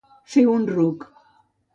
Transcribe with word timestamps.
Fer 0.35 0.43
un 0.53 0.65
ruc. 0.69 1.05